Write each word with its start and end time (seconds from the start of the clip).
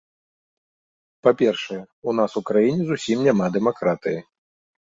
Па-першае, 1.27 1.77
у 2.13 2.15
нас 2.21 2.31
у 2.41 2.43
краіне 2.53 2.81
зусім 2.93 3.17
няма 3.29 3.45
дэмакратыі. 3.59 4.19